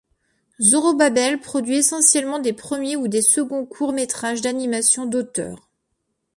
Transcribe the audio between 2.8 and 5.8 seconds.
ou des seconds courts métrages d'animation d'auteur.